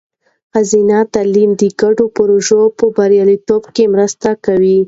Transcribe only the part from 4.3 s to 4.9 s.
کوي.